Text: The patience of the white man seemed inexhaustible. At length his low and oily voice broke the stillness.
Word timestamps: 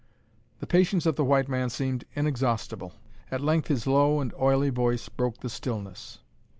The 0.61 0.65
patience 0.65 1.05
of 1.05 1.15
the 1.15 1.23
white 1.23 1.47
man 1.47 1.69
seemed 1.69 2.05
inexhaustible. 2.15 2.93
At 3.29 3.39
length 3.39 3.67
his 3.67 3.85
low 3.85 4.19
and 4.19 4.33
oily 4.33 4.71
voice 4.71 5.07
broke 5.09 5.41
the 5.41 5.47
stillness. 5.47 6.17